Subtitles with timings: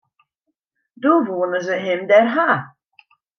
[1.01, 2.49] Doe woenen se him dêr ha.